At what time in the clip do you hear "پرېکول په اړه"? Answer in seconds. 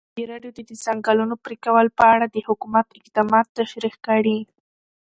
1.45-2.25